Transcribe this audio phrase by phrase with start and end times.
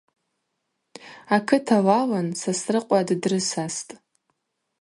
[1.35, 3.89] Акыт алалын Сосрыкъва ддрысастӏ.